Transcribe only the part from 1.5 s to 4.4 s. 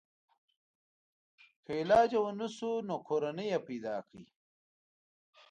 که علاج یې ونشو نو کورنۍ پیدا کړي.